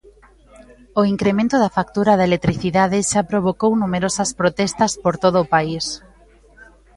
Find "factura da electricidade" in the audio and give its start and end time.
1.77-2.97